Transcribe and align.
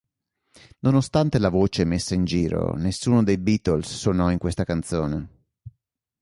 Nonostante 0.79 1.37
la 1.37 1.49
voce 1.49 1.83
messa 1.83 2.15
in 2.15 2.25
giro, 2.25 2.73
nessuno 2.73 3.21
dei 3.21 3.37
Beatles 3.37 3.87
suonò 3.87 4.31
in 4.31 4.39
questa 4.39 4.63
canzone. 4.63 5.45